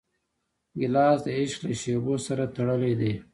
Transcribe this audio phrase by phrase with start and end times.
[0.79, 3.13] ګیلاس د عشق له شېبو سره تړلی دی.